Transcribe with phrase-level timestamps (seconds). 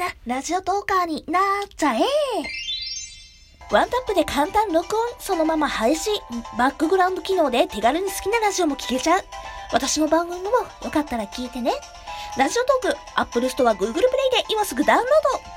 [0.00, 2.00] な、ラジオトーカーになっちゃえ
[3.70, 6.14] ワンタップで簡単録音、そのまま配信、
[6.58, 9.22] バックグラウンド機能で手軽に好きなラジオも聴けちゃう。
[9.72, 10.48] 私の番組も
[10.82, 11.72] よかったら聞いてね。
[12.38, 14.00] ラジオトーク、Apple Store、Google Play で
[14.48, 15.49] 今すぐダウンロード